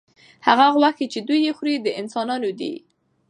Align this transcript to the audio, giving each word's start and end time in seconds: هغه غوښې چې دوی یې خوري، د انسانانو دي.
هغه 0.47 0.65
غوښې 0.75 1.05
چې 1.13 1.19
دوی 1.27 1.39
یې 1.45 1.51
خوري، 1.57 1.75
د 1.81 1.87
انسانانو 2.01 2.49
دي. 2.59 2.73